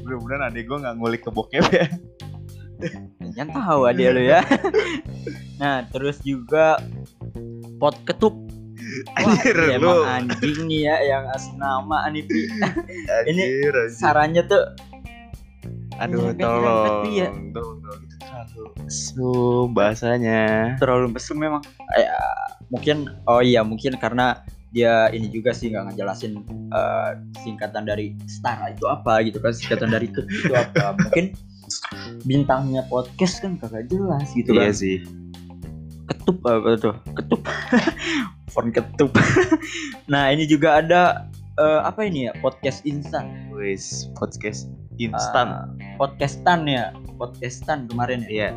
mudah-mudahan 0.00 0.42
adek 0.48 0.64
gue 0.64 0.78
nggak 0.80 0.94
ngulik 0.96 1.22
ke 1.28 1.30
bokep 1.30 1.64
ya. 1.68 1.86
Jangan 3.36 3.48
tahu 3.52 3.80
adek 3.84 4.08
lu 4.16 4.22
ya. 4.32 4.40
Nah 5.60 5.84
terus 5.92 6.16
juga 6.24 6.80
pot 7.78 7.96
ketup 8.04 8.34
Wah, 9.16 9.28
Anjir, 9.34 9.56
ini 9.56 9.76
lu. 9.76 9.88
emang 9.92 10.00
anjing 10.08 10.58
nih 10.68 10.80
ya 10.88 10.96
yang 11.16 11.24
asli 11.32 11.52
nama 11.58 12.06
nih 12.08 12.22
Ini 13.30 13.42
sarannya 13.92 14.42
tuh 14.46 14.62
aduh 15.96 16.28
nyerempet-nyerempet, 16.36 16.92
tolong. 17.00 17.16
ya. 17.16 17.28
tolong 17.56 17.78
tolong 17.80 18.00
itu 18.04 18.16
terlalu 18.20 18.64
mesum 18.84 19.66
bahasanya. 19.72 20.44
Terlalu 20.76 21.06
mesum 21.16 21.36
memang. 21.40 21.62
Ya, 21.96 22.12
mungkin 22.68 23.08
oh 23.24 23.40
iya 23.40 23.64
mungkin 23.64 23.96
karena 23.96 24.44
dia 24.76 25.08
ini 25.08 25.32
juga 25.32 25.56
sih 25.56 25.72
nggak 25.72 25.92
ngejelasin 25.92 26.36
eh, 26.68 27.10
singkatan 27.40 27.88
dari 27.88 28.12
star 28.28 28.60
itu 28.68 28.84
apa 28.84 29.24
gitu 29.24 29.40
kan 29.40 29.56
singkatan 29.56 29.88
dari 29.88 30.12
ke 30.12 30.20
itu 30.28 30.52
apa. 30.52 30.92
Mungkin 31.08 31.32
bintangnya 32.28 32.84
podcast 32.86 33.40
kan 33.42 33.56
kagak 33.58 33.88
jelas 33.90 34.30
gitu 34.36 34.54
iya 34.54 34.70
kan. 34.70 34.76
sih 34.76 34.96
ketup 36.06 36.38
apa 36.46 36.68
tuh 36.78 36.94
ketup. 37.14 37.42
Font 38.54 38.70
ketup. 38.72 39.10
Nah 40.12 40.30
ini 40.30 40.46
juga 40.46 40.78
ada 40.78 41.26
eh, 41.58 41.80
apa 41.82 42.06
ini 42.06 42.30
ya? 42.30 42.32
Podcast 42.38 42.86
instan 42.86 43.50
wis 43.50 44.06
podcast 44.14 44.70
instan. 45.02 45.46
Ah, 45.50 45.66
podcastan 45.98 46.64
ya? 46.70 46.94
Podcastan 47.18 47.90
kemarin 47.90 48.22
ya? 48.26 48.30
Iya. 48.30 48.50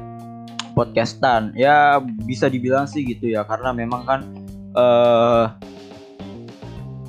Podcastan. 0.78 1.52
Ya 1.58 1.98
bisa 2.30 2.48
dibilang 2.48 2.86
sih 2.86 3.02
gitu 3.02 3.34
ya 3.34 3.42
karena 3.44 3.74
memang 3.74 4.06
kan 4.06 4.22
eh 4.78 5.46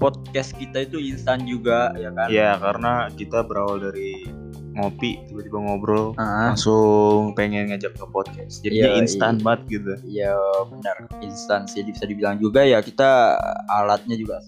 podcast 0.00 0.56
kita 0.56 0.88
itu 0.88 0.96
instan 0.96 1.44
juga 1.44 1.92
ya 2.00 2.08
kan? 2.16 2.28
Iya 2.32 2.56
karena 2.56 2.92
kita 3.12 3.44
berawal 3.44 3.84
dari 3.84 4.39
ngopi 4.70 5.18
tiba-tiba 5.26 5.58
ngobrol 5.58 6.14
Ah, 6.14 6.52
langsung 6.54 7.34
pengen 7.34 7.70
ngajak 7.70 7.94
ke 7.94 8.04
podcast 8.06 8.62
jadinya 8.62 8.94
Iya, 8.94 8.98
instan 9.02 9.34
iya. 9.36 9.42
banget 9.42 9.60
gitu. 9.68 9.92
Iya 10.06 10.34
benar. 10.70 10.96
Instan 11.20 11.60
sih 11.66 11.82
bisa 11.82 12.06
dibilang 12.06 12.38
juga 12.38 12.62
ya 12.62 12.78
kita 12.78 13.34
alatnya 13.66 14.14
juga 14.14 14.38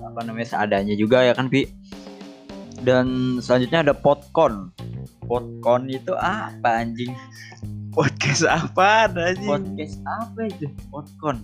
apa 0.00 0.20
namanya 0.24 0.56
seadanya 0.56 0.94
juga 0.96 1.24
ya 1.24 1.32
kan 1.32 1.48
Pi? 1.48 1.68
Dan 2.80 3.36
selanjutnya 3.44 3.84
ada 3.84 3.94
Podcon 3.96 4.72
Podcon 5.28 5.88
itu 5.88 6.12
apa 6.16 6.84
anjing? 6.84 7.12
Podcast 7.90 8.46
apa 8.46 9.10
sih? 9.36 9.48
podcast 9.48 9.96
apa 10.06 10.40
itu? 10.46 10.66
Podcon 10.88 11.36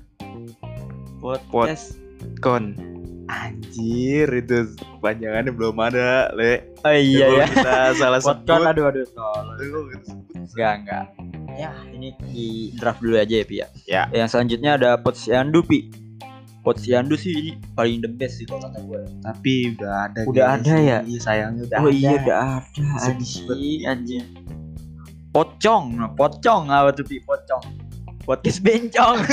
podcast. 1.21 1.99
Kon. 2.39 2.79
Anjir 3.27 4.29
itu 4.31 4.71
panjangannya 4.99 5.51
belum 5.51 5.75
ada, 5.77 6.31
Le. 6.31 6.63
oh 6.81 6.91
iya 6.91 7.27
ya 7.35 7.47
Kita 7.47 7.75
salah 7.95 8.19
sebut. 8.19 8.47
aduh 8.47 8.87
aduh 8.87 9.03
tolong 9.09 9.47
Aduh, 9.53 9.85
sebut. 9.99 10.47
enggak 10.47 10.73
enggak 10.81 11.05
ya 11.53 11.71
ini 11.89 12.09
di 12.23 12.47
draft 12.73 13.01
dulu 13.01 13.17
aja 13.17 13.35
ya 13.35 13.45
Pi 13.45 13.57
ya 13.57 13.67
Ya. 13.85 14.03
yang 14.13 14.27
selanjutnya 14.27 14.77
ada 14.77 14.91
Potsyandu 14.97 15.61
Pi 15.61 15.91
Potsyandu 16.61 17.15
sih 17.15 17.33
ini 17.33 17.51
paling 17.73 17.99
the 17.99 18.09
best 18.09 18.39
sih 18.39 18.45
kalau 18.45 18.63
kata 18.65 18.79
gue 18.81 19.01
Tapi 19.23 19.53
udah 19.73 19.93
ada. 20.05 20.21
Udah 20.25 20.47
ada 20.53 20.73
sih. 20.73 20.85
ya? 20.85 20.99
Iya 21.01 21.19
sayangnya 21.21 21.63
udah 21.65 21.79
oh 21.79 21.85
ada. 21.85 21.95
iya 21.95 22.11
udah 22.17 22.39
ada 23.01 23.25
Sedih 23.25 23.79
anjing 23.85 24.27
pocong 25.29 25.85
nah, 25.95 26.11
pocong 26.11 26.69
apa 26.69 26.91
tuh 26.93 27.05
pi 27.05 27.21
pocong 27.21 27.61
podcast 28.23 28.59
bencong 28.59 29.21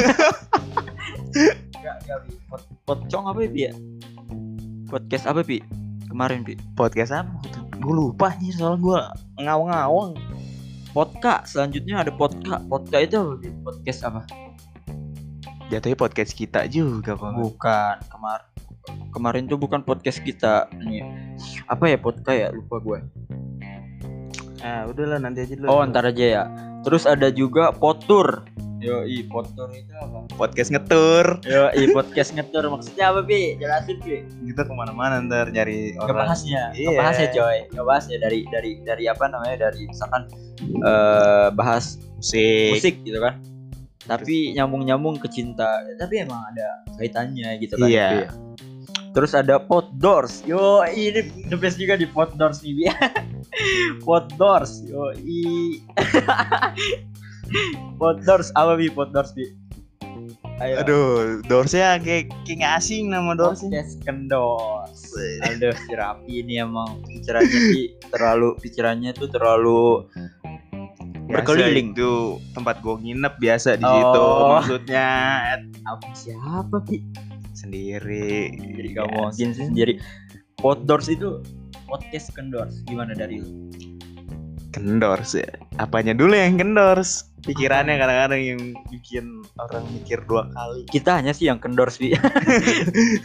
enggak 1.32 1.56
enggak 2.04 2.18
pi 2.22 2.32
Pot- 2.46 2.73
pocong 2.84 3.24
apa 3.32 3.40
ya 3.44 3.50
pi 3.50 3.62
ya? 3.68 3.74
Podcast 4.92 5.26
apa 5.26 5.42
pi? 5.42 5.64
Kemarin 6.12 6.44
pi. 6.44 6.60
Podcast 6.76 7.16
apa? 7.16 7.32
Gue 7.80 7.94
lupa 7.96 8.36
nih 8.40 8.52
soalnya 8.54 8.80
gue 8.80 9.00
ngawang-ngawang. 9.44 10.14
podka 10.94 11.42
selanjutnya 11.50 12.06
ada 12.06 12.14
podka 12.14 12.62
podka 12.70 13.02
itu 13.02 13.18
apa 13.18 13.34
Pi? 13.42 13.50
podcast 13.66 14.00
apa? 14.06 14.22
Jatuhnya 15.74 15.98
podcast 15.98 16.38
kita 16.38 16.70
juga 16.70 17.18
kok. 17.18 17.34
bukan 17.34 17.96
kemarin 18.14 18.46
kemarin 19.10 19.44
tuh 19.50 19.58
bukan 19.58 19.82
podcast 19.82 20.22
kita. 20.22 20.70
Nih. 20.78 21.02
Apa 21.66 21.90
ya 21.90 21.98
podka 21.98 22.36
ya? 22.38 22.54
Lupa 22.54 22.78
gue 22.78 23.00
Ah, 24.62 24.86
udahlah 24.88 25.18
nanti 25.20 25.44
aja 25.44 25.60
dulu. 25.60 25.68
oh 25.68 25.82
ntar 25.84 26.06
aja 26.08 26.24
ya. 26.24 26.44
Terus 26.86 27.04
ada 27.04 27.34
juga 27.34 27.74
potur 27.74 28.46
yo 28.84 29.08
i 29.08 29.24
potur 29.24 29.72
itu 29.72 29.94
apa 29.96 30.28
podcast 30.36 30.70
ngetur. 30.76 31.40
Yo, 31.48 31.72
i 31.72 31.88
podcast 31.96 32.36
ngetur 32.36 32.68
maksudnya 32.68 33.16
apa 33.16 33.24
Pi? 33.24 33.56
Jelasin 33.56 33.98
Pi. 34.04 34.28
Kita 34.28 34.68
ke 34.68 34.74
mana-mana 34.76 35.24
ntar 35.24 35.48
nyari 35.50 35.96
orang. 35.96 36.12
Ngebahasnya, 36.12 36.64
Iya. 36.76 36.88
ngebahasnya 36.92 37.28
coy, 37.32 37.58
ngebahasnya 37.72 38.18
dari 38.20 38.40
dari 38.52 38.72
dari 38.84 39.04
apa 39.08 39.26
namanya 39.32 39.72
dari 39.72 39.88
misalkan 39.88 40.28
eh 40.84 41.48
bahas 41.56 41.96
musik. 42.20 42.76
musik 42.76 42.96
gitu 43.08 43.24
kan. 43.24 43.40
Tapi 44.04 44.52
nyambung-nyambung 44.52 45.16
ke 45.16 45.32
cinta. 45.32 45.80
Tapi 45.96 46.28
emang 46.28 46.44
ada 46.52 46.84
kaitannya 47.00 47.56
gitu 47.64 47.80
kan. 47.80 47.88
Iya. 47.88 48.08
Pi. 48.12 48.20
Terus 49.14 49.32
ada 49.32 49.62
pot 49.62 49.94
doors. 49.96 50.42
Yo, 50.44 50.82
ini 50.84 51.24
the 51.48 51.56
best 51.56 51.78
juga 51.78 51.94
di 51.96 52.10
pot 52.10 52.34
doors 52.36 52.60
nih, 52.66 52.74
Pi. 52.76 52.84
pot 54.06 54.28
doors. 54.36 54.82
Yo, 54.84 55.14
i. 55.16 55.80
pot 58.00 58.18
doors 58.22 58.50
apa 58.54 58.76
Pi? 58.76 58.88
Pot 58.88 59.12
doors, 59.12 59.32
Pi? 59.32 59.46
Ayo. 60.62 60.80
Aduh, 60.80 61.10
doorsnya 61.44 61.98
kayak 61.98 62.30
kayak 62.46 62.78
asing 62.78 63.10
nama 63.10 63.34
doorsnya. 63.34 63.74
Podcast 63.74 64.00
kendos. 64.02 65.00
Aduh, 65.44 65.74
si 65.74 65.92
Rapi 65.92 66.34
ini 66.40 66.62
emang 66.62 67.02
pikirannya 67.04 67.60
sih 67.74 67.86
terlalu 68.08 68.54
pikirannya 68.58 69.12
tuh 69.12 69.28
terlalu 69.28 70.06
Biasa 71.24 71.50
Berkeliling. 71.50 71.96
itu 71.96 72.12
tempat 72.54 72.78
gua 72.80 73.00
nginep 73.00 73.34
biasa 73.40 73.70
di 73.76 73.84
Oh. 73.84 73.96
situ 73.96 74.22
maksudnya 74.52 75.08
apa 75.82 76.08
siapa 76.14 76.78
pi? 76.84 77.02
sendiri 77.54 78.54
Jadi 78.54 78.88
gak 78.92 79.08
mungkin 79.10 79.50
sih 79.52 79.66
sendiri. 79.66 79.94
Outdoors 80.62 81.08
itu 81.08 81.42
podcast 81.86 82.30
kendors. 82.32 82.84
Gimana 82.86 83.14
dari 83.14 83.40
lu? 83.40 83.50
Kendors 84.74 85.32
ya 85.32 85.46
apanya 85.78 86.12
dulu 86.12 86.34
yang 86.34 86.58
kendors 86.58 87.30
pikirannya 87.44 87.96
kadang-kadang 87.96 88.42
yang 88.42 88.62
bikin 88.88 89.26
orang 89.58 89.84
mikir 89.92 90.24
dua 90.24 90.48
kali 90.50 90.88
Kita 90.88 91.20
hanya 91.20 91.32
sih 91.32 91.46
yang 91.46 91.60
kendors 91.60 91.96
pi. 92.02 92.16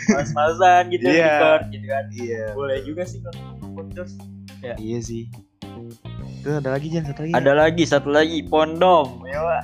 Mas-masan 0.08 0.90
gitu 0.90 1.06
Iya. 1.06 1.26
record 1.30 1.62
gitu 1.70 1.86
kan. 1.86 2.04
iya 2.12 2.44
Boleh 2.52 2.78
juga 2.82 3.02
sih 3.02 3.22
kalau 3.22 3.38
outdoors. 3.72 4.12
iya 4.76 4.98
sih 4.98 5.30
itu 6.38 6.50
ada 6.50 6.70
lagi 6.70 6.90
jangan 6.90 7.06
satu 7.08 7.20
lagi 7.22 7.32
Ada 7.32 7.52
lagi 7.52 7.84
satu 7.84 8.08
lagi 8.10 8.38
pondom. 8.42 9.22
Ya, 9.24 9.38
Pak. 9.40 9.62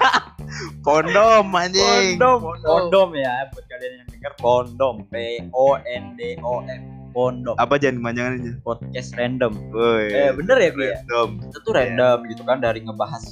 kondom 0.86 1.44
anjing 1.50 2.20
Pondom. 2.20 2.38
Pondom 2.60 3.08
ya 3.14 3.48
buat 3.48 3.64
kalian 3.64 3.92
yang 3.96 4.08
dengar 4.10 4.32
pondom. 4.36 5.08
P 5.08 5.16
O 5.50 5.76
N 5.78 6.04
D 6.14 6.36
O 6.40 6.60
M. 6.62 6.99
Pondom. 7.10 7.54
apa 7.58 7.74
jangan 7.76 7.98
kepanjangan 8.02 8.32
aja 8.38 8.52
Podcast 8.62 9.10
random. 9.18 9.52
Woi, 9.74 10.06
Eh 10.14 10.30
bener 10.34 10.56
ya 10.62 10.70
Pi 10.70 10.82
ya? 10.86 10.94
random 11.02 11.28
Kita 11.42 11.58
tuh 11.66 11.72
random 11.74 12.18
gitu 12.30 12.42
kan 12.46 12.58
dari 12.62 12.78
ngebahas 12.86 13.24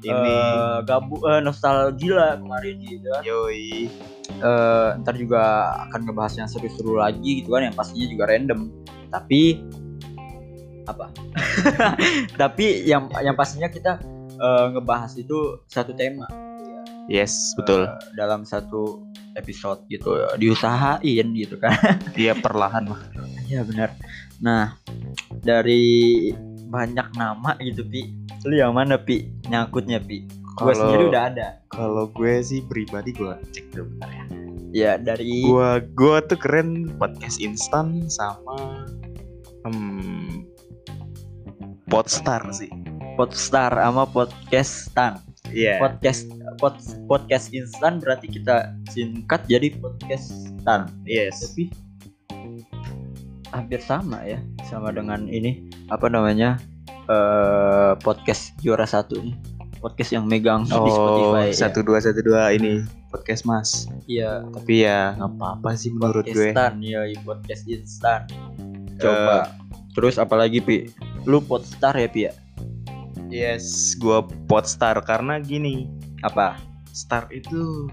ini 0.00 0.32
eh, 0.32 0.78
gabu 0.88 1.20
eh, 1.28 1.40
nostalgia 1.44 2.40
kemarin 2.40 2.76
gitu 2.80 3.06
kan. 3.12 3.22
yoi 3.22 3.86
Eh, 4.30 4.88
ntar 5.04 5.14
juga 5.18 5.68
akan 5.90 6.06
ngebahas 6.06 6.38
yang 6.40 6.48
seru-seru 6.48 6.96
lagi 6.96 7.42
gitu 7.44 7.52
kan 7.52 7.66
yang 7.66 7.76
pastinya 7.76 8.06
juga 8.08 8.24
random. 8.30 8.72
Tapi 9.12 9.42
apa? 10.88 11.06
Tapi 12.40 12.88
yang 12.88 13.10
yang 13.20 13.36
pastinya 13.36 13.68
kita 13.68 14.00
eh, 14.40 14.66
ngebahas 14.72 15.12
itu 15.18 15.60
satu 15.68 15.92
tema 15.92 16.49
yes 17.08 17.54
betul 17.56 17.86
eh, 17.86 17.94
dalam 18.18 18.44
satu 18.44 19.06
episode 19.38 19.80
gitu 19.88 20.18
diusahain 20.36 21.26
gitu 21.32 21.56
kan. 21.56 21.72
dia 22.12 22.34
perlahan 22.44 22.90
mah 22.90 23.00
Iya 23.50 23.66
benar. 23.66 23.90
Nah, 24.38 24.78
dari 25.42 26.30
banyak 26.70 27.18
nama 27.18 27.58
gitu 27.58 27.82
Pi. 27.82 28.14
Lu 28.46 28.54
yang 28.54 28.78
mana 28.78 28.94
Pi? 28.94 29.26
Nyangkutnya 29.50 29.98
Pi. 29.98 30.22
Gue 30.54 30.70
sendiri 30.70 31.10
udah 31.10 31.34
ada. 31.34 31.48
kalau 31.66 32.06
gue 32.14 32.38
sih 32.44 32.60
pribadi 32.62 33.10
gue 33.10 33.32
cek 33.50 33.72
dulu 33.72 33.96
bentar 33.96 34.10
ya 34.12 34.24
Ya 34.70 34.92
dari 35.00 35.42
gua 35.42 35.80
gua 35.82 36.20
tuh 36.22 36.36
keren 36.36 36.94
podcast 36.94 37.40
instan 37.40 38.06
sama 38.06 38.84
hmm, 39.64 40.44
Podstar 41.88 42.44
sih 42.54 42.68
Podstar 43.16 43.72
sama 43.72 44.04
Podcastan. 44.06 45.18
iya 45.50 45.80
Podcast 45.80 46.28
pod, 46.60 46.76
podcast 47.08 47.50
instan 47.50 47.98
berarti 47.98 48.28
kita 48.28 48.76
singkat 48.92 49.40
jadi 49.48 49.72
Podcastan. 49.80 50.92
yes 51.02 51.40
Tapi 51.42 51.72
hampir 53.50 53.80
sama 53.82 54.22
ya, 54.22 54.38
sama 54.68 54.94
dengan 54.94 55.26
ini 55.26 55.66
apa 55.90 56.06
namanya? 56.06 56.60
eh 57.10 57.92
podcast 57.98 58.54
juara 58.60 58.86
satu 58.86 59.18
nih. 59.18 59.34
Podcast 59.80 60.12
yang 60.12 60.28
megang 60.28 60.68
di 60.68 60.76
oh 60.76 60.86
Spotify. 60.86 61.48
ya. 61.48 61.56
satu 61.56 61.80
dua 61.80 61.98
satu 61.98 62.20
dua 62.20 62.52
ini 62.52 62.84
podcast 63.08 63.48
mas 63.48 63.88
Iya, 64.04 64.44
tapi 64.52 64.84
ya 64.84 65.16
nggak 65.16 65.40
apa 65.40 65.46
apa 65.56 65.68
sih 65.72 65.88
menurut 65.90 66.28
gue 66.28 66.52
Instan 66.52 66.84
ya 66.84 67.00
podcast 67.24 67.64
instan. 67.64 68.28
Coba. 69.00 69.56
Terus 69.96 70.20
apalagi 70.20 70.60
Pi? 70.60 70.76
Lu 71.24 71.40
podstar 71.40 71.96
ya 71.96 72.06
Pi 72.06 72.28
ya? 72.28 72.32
yes 73.30 73.96
gua 73.96 74.20
Podstar 74.46 75.00
karena 75.00 75.40
gini 75.40 75.88
Apa? 76.22 76.56
star 76.86 77.30
itu 77.30 77.86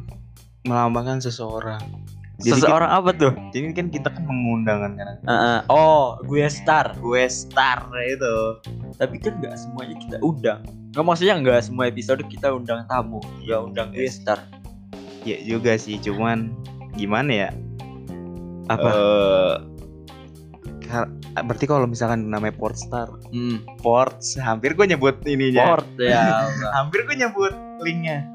melambangkan 0.63 1.19
seseorang 1.19 1.79
Jadi 2.37 2.53
Seseorang 2.55 2.89
apa 2.91 3.09
tuh? 3.11 3.33
jadi 3.49 3.71
kan 3.71 3.87
kita 3.87 4.09
kan 4.09 4.21
mengundang 4.21 4.77
kan 4.79 4.91
kadang 4.93 5.17
Heeh. 5.23 5.59
oh, 5.67 6.17
gue 6.23 6.45
star. 6.47 6.93
gue 6.95 7.23
star 7.25 7.81
itu 8.03 8.35
Tapi 8.93 9.17
kan 9.17 9.33
nggak 9.35 9.53
semuanya 9.55 9.95
kita 9.97 10.17
undang. 10.19 10.61
Nggak 10.91 11.03
maksudnya 11.03 11.35
nggak 11.35 11.59
semua 11.63 11.85
episode 11.85 12.21
kita 12.23 12.49
undang 12.51 12.85
tamu. 12.85 13.17
Nggak 13.39 13.59
undang 13.63 13.87
gue 13.91 14.05
star. 14.07 14.37
ya 15.21 15.37
juga 15.41 15.75
sih 15.75 15.97
cuman 15.97 16.53
gimana 16.93 17.31
ya 17.37 17.49
Apa? 18.67 18.89
Ka- 20.79 21.11
berarti 21.37 21.65
kalau 21.65 21.83
misalkan 21.83 22.25
namanya 22.25 22.55
Portstar 22.55 23.11
Hmm. 23.27 23.59
Ports 23.77 24.37
hampir 24.37 24.71
gue 24.71 24.85
nyebut 24.85 25.19
ininya 25.23 25.75
Port 25.75 25.89
ya. 25.97 26.47
Hampir 26.77 27.03
gue 27.03 27.15
nyebut 27.17 27.53
linknya 27.81 28.25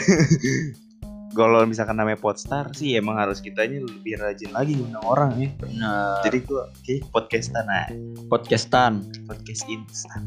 kalau 1.38 1.62
misalkan 1.62 1.94
namanya 1.94 2.18
Podstar 2.18 2.74
sih 2.74 2.98
emang 2.98 3.14
harus 3.14 3.38
kitanya 3.38 3.78
lebih 3.80 4.18
rajin 4.18 4.50
lagi 4.50 4.74
ngundang 4.76 5.06
orang 5.06 5.30
ya 5.38 5.48
Benar. 5.62 6.20
jadi 6.26 6.38
gue 6.42 6.62
kayak 6.84 7.00
podcastan 7.14 7.64
nah 7.66 7.86
podcastan. 8.26 8.92
podcast 9.30 9.62
instan 9.70 10.22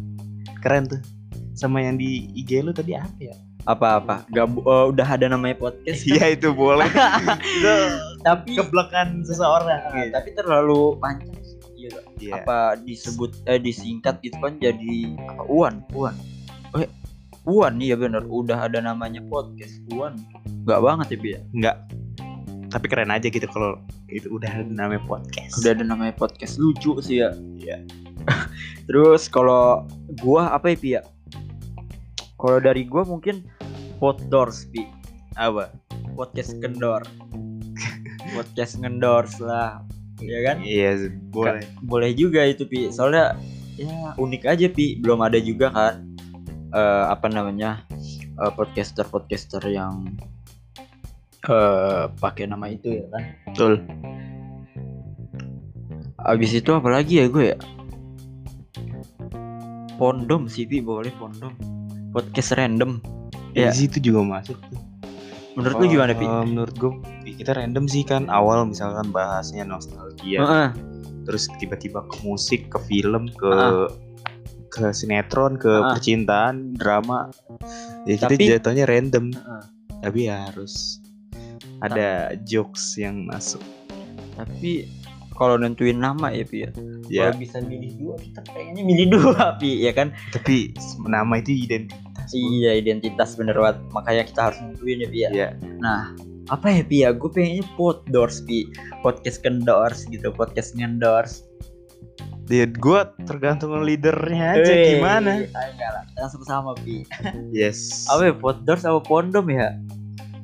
keren 0.64 0.88
tuh 0.88 1.02
sama 1.54 1.84
yang 1.84 2.00
di 2.00 2.32
IG 2.34 2.64
lu 2.64 2.74
tadi 2.74 2.98
apa 2.98 3.14
ya 3.20 3.36
Apa-apa? 3.64 4.28
Gak 4.36 4.44
eh, 4.60 4.86
udah 4.92 5.08
ada 5.08 5.32
namanya 5.32 5.56
podcast. 5.56 6.04
kan? 6.04 6.12
iya 6.20 6.36
itu 6.36 6.52
boleh 6.52 6.84
itu 7.56 7.76
tapi 8.20 8.60
kebelakan 8.60 9.24
seseorang 9.24 9.80
eh, 9.96 10.12
tapi 10.12 10.36
terlalu 10.36 11.00
panjang. 11.00 11.32
sih. 11.40 11.56
Iya. 11.80 12.00
Iya. 12.20 12.32
apa 12.44 12.80
disebut 12.84 13.32
eh 13.48 13.60
disingkat 13.60 14.20
itu 14.20 14.36
kan 14.40 14.56
jadi 14.60 15.16
apa 15.16 15.44
Uan 15.48 15.80
Uan 15.96 16.16
eh 16.76 16.88
Uan 17.44 17.76
iya 17.84 18.00
bener. 18.00 18.24
Udah 18.24 18.72
ada 18.72 18.80
namanya 18.80 19.20
podcast 19.28 19.84
Uan 19.92 20.16
nggak 20.64 20.80
banget 20.80 21.08
ya 21.12 21.18
Bi 21.20 21.30
ya? 21.36 21.42
Enggak. 21.56 21.78
tapi 22.74 22.90
keren 22.90 23.14
aja 23.14 23.30
gitu 23.30 23.46
kalau 23.54 23.78
itu 24.10 24.26
udah 24.34 24.66
namanya 24.66 24.98
podcast. 25.06 25.62
Udah 25.62 25.78
ada 25.78 25.86
namanya 25.86 26.10
podcast. 26.18 26.58
Lucu 26.58 26.98
sih 27.06 27.22
ya. 27.22 27.30
Iya. 27.62 27.86
terus 28.90 29.30
kalau 29.30 29.86
gua 30.26 30.58
apa 30.58 30.74
ya 30.74 30.78
Pi 30.82 30.90
ya? 30.98 31.02
Kalau 32.42 32.58
dari 32.58 32.90
gua 32.90 33.06
mungkin 33.06 33.46
Poddoors 34.02 34.66
Pi. 34.74 34.90
Apa? 35.38 35.70
Podcast 36.18 36.58
kendor. 36.66 37.06
Podcast 38.34 38.82
ngendors 38.82 39.38
lah. 39.38 39.86
Ya 40.18 40.40
kan? 40.42 40.66
Iya 40.66 41.14
boleh. 41.30 41.62
Boleh 41.86 42.10
juga 42.18 42.42
itu 42.42 42.66
pi. 42.66 42.90
Soalnya 42.90 43.38
ya 43.78 44.18
unik 44.18 44.50
aja 44.50 44.66
pi. 44.66 44.98
Belum 44.98 45.22
ada 45.22 45.38
juga 45.38 45.70
kan 45.70 46.13
eh, 46.74 47.06
apa 47.08 47.28
namanya 47.30 47.86
eh, 48.38 48.52
podcaster 48.54 49.06
podcaster 49.08 49.62
yang 49.70 50.10
eh 51.44 52.04
pakai 52.18 52.48
nama 52.48 52.72
itu 52.72 53.04
ya 53.04 53.06
kan 53.12 53.24
betul 53.52 53.74
abis 56.24 56.52
itu 56.56 56.72
apa 56.72 56.88
lagi 56.88 57.20
ya 57.20 57.28
gue 57.28 57.52
ya 57.52 57.58
pondom 60.00 60.48
sih 60.48 60.64
pi 60.64 60.80
boleh 60.80 61.12
pondom 61.20 61.52
podcast 62.16 62.56
random 62.56 63.04
ya. 63.52 63.68
Ya. 63.68 63.72
di 63.76 63.86
situ 63.86 64.00
juga 64.12 64.40
masuk 64.40 64.58
tuh 64.72 64.80
menurut 65.54 65.76
lu 65.84 65.86
gimana 65.92 66.16
pi 66.16 66.26
menurut 66.26 66.76
gue 66.80 66.92
kita 67.38 67.54
random 67.60 67.86
sih 67.92 68.08
kan 68.08 68.32
awal 68.32 68.64
misalkan 68.64 69.12
bahasnya 69.12 69.68
nostalgia 69.68 70.40
Heeh. 70.42 70.70
terus 71.28 71.52
tiba-tiba 71.60 72.08
ke 72.08 72.16
musik 72.24 72.72
ke 72.72 72.80
film 72.88 73.28
ke 73.36 73.52
Ah. 73.52 73.92
Ke 74.74 74.90
sinetron 74.90 75.56
ke 75.56 75.70
Ah. 75.70 75.94
percintaan 75.94 76.74
drama 76.74 77.30
ya 78.04 78.18
kita 78.18 78.34
Tapi- 78.34 78.50
jatuhnya 78.50 78.86
random 78.90 79.30
Heeh. 79.30 79.64
tapi 80.02 80.20
ya 80.26 80.50
harus 80.50 80.98
ada 81.80 82.34
jokes 82.42 82.98
yang 82.98 83.24
masuk 83.24 83.62
tapi 84.34 84.90
kalau 85.34 85.58
nentuin 85.58 85.98
nama 85.98 86.30
ya 86.30 86.42
pi 86.42 86.66
ya 86.66 86.72
kalau 87.30 87.38
bisa 87.38 87.58
milih 87.62 87.92
dua 87.98 88.16
kita 88.18 88.42
pengennya 88.50 88.84
milih 88.84 89.08
dua 89.14 89.58
pi 89.58 89.82
ya 89.82 89.92
kan 89.92 90.10
tapi 90.30 90.74
nama 91.06 91.38
itu 91.38 91.54
identitas. 91.54 92.02
Iya 92.32 92.80
identitas 92.80 93.36
bener 93.36 93.54
banget 93.54 93.78
makanya 93.92 94.24
kita 94.24 94.42
harus 94.48 94.60
nentuin 94.64 94.98
ya 94.98 95.10
Pi 95.10 95.20
ya. 95.20 95.30
Iya. 95.30 95.48
Nah 95.78 96.16
apa 96.48 96.72
ya 96.72 96.82
Pi 96.82 96.98
ya 97.04 97.12
gue 97.12 97.28
pengennya 97.28 97.66
poddoors 97.76 98.42
Pi 98.42 98.70
podcast 99.02 99.44
kendors 99.44 100.08
gitu 100.08 100.32
podcast 100.32 100.72
ngendors. 100.74 101.44
Dia 102.44 102.68
gue 102.68 103.00
tergantung 103.24 103.72
leadernya 103.80 104.60
aja 104.60 104.68
Wey, 104.68 105.00
gimana. 105.00 105.32
ah, 105.56 105.66
Enggak 105.72 105.90
lah 105.96 106.04
langsung 106.20 106.44
sama 106.44 106.76
Pi. 106.76 107.08
Yes. 107.56 108.04
Apa 108.12 108.30
ya 108.30 108.34
poddoors 108.36 108.84
apa 108.84 109.00
pondom 109.00 109.48
ya? 109.48 109.80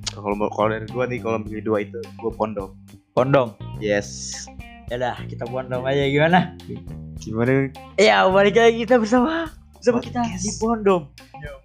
Kalau 0.09 0.35
kalau 0.51 0.69
dari 0.71 0.87
gue 0.87 1.03
nih 1.15 1.19
kalau 1.19 1.37
milih 1.43 1.63
dua 1.63 1.77
itu 1.83 1.99
gue 1.99 2.31
pondok. 2.33 2.71
Pondom. 3.11 3.51
Yes. 3.83 4.31
Ya 4.87 4.95
dah 4.97 5.15
kita 5.27 5.43
pondom 5.45 5.83
aja 5.83 6.07
gimana? 6.07 6.55
Gimana? 7.19 7.67
Ya 7.99 8.23
balik 8.25 8.55
lagi 8.55 8.87
kita 8.87 8.95
bersama 8.95 9.51
bersama 9.75 9.99
kita 9.99 10.23
di 10.39 10.51
pondom. 10.55 11.11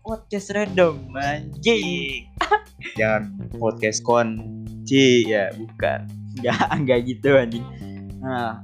Podcast 0.03 0.51
random 0.51 1.15
anjing. 1.15 2.27
Jangan 2.99 3.23
podcast 3.55 4.03
kunci 4.03 5.31
ya 5.31 5.55
bukan. 5.55 6.11
Enggak 6.43 6.67
enggak 6.75 6.99
gitu 7.07 7.31
anjing. 7.39 7.65
Nah, 8.19 8.61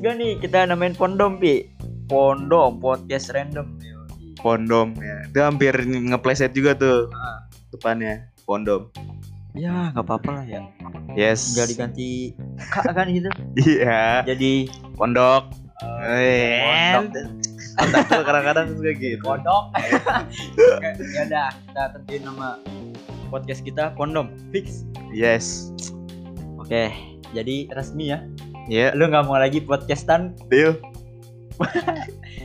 gak 0.00 0.14
nih 0.18 0.32
kita 0.38 0.66
namain 0.66 0.94
pondom 0.94 1.38
pi? 1.38 1.70
Pondom 2.06 2.78
podcast 2.78 3.32
random. 3.32 3.78
Pondom 4.38 4.92
ya. 5.00 5.24
Itu 5.24 5.38
hampir 5.40 5.72
ngepleset 5.84 6.52
juga 6.52 6.76
tuh 6.76 7.08
Ah. 7.10 7.48
depannya. 7.72 8.28
Pondom. 8.44 8.92
Ya 9.54 9.94
nggak 9.94 10.04
apa-apa 10.04 10.30
lah 10.34 10.44
ya. 10.44 10.60
Yes. 11.14 11.54
Tinggal 11.54 11.68
diganti 11.70 12.34
kak 12.58 12.90
kan 12.90 13.06
gitu. 13.08 13.30
Iya. 13.56 14.26
Jadi 14.26 14.68
Pondok. 14.98 15.48
Eh. 16.04 16.92
pondok. 16.98 17.26
Otak 17.74 18.02
tuh 18.06 18.22
kadang-kadang 18.22 18.66
suka 18.76 18.92
gitu. 18.94 19.22
Pondok. 19.22 19.64
Ya 21.14 21.22
udah 21.26 21.48
kita 21.54 21.82
tentuin 21.96 22.22
nama 22.22 22.48
podcast 23.32 23.62
kita 23.64 23.94
pondom 23.96 24.28
fix. 24.52 24.84
Yes. 25.10 25.70
Oke, 26.58 26.90
jadi 27.32 27.68
resmi 27.72 28.08
ya. 28.10 28.24
Ya, 28.64 28.96
Lu 28.96 29.06
nggak 29.06 29.24
mau 29.24 29.36
lagi 29.36 29.60
podcastan? 29.60 30.32
deal. 30.48 30.76